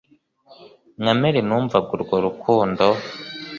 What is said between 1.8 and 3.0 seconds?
urwo rukundo